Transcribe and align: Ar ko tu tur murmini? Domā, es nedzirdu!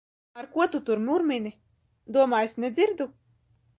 Ar 0.39 0.47
ko 0.55 0.65
tu 0.75 0.79
tur 0.87 1.03
murmini? 1.09 1.53
Domā, 2.17 2.41
es 2.49 2.57
nedzirdu! 2.65 3.09